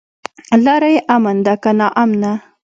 لاره 0.63 0.89
يې 0.95 0.99
امن 1.15 1.37
ده 1.45 1.53
که 1.63 1.71
ناامنه؟ 1.79 2.31